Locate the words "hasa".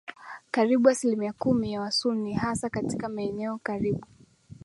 2.33-2.69